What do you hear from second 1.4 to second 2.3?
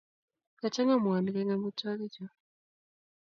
amitwogichu.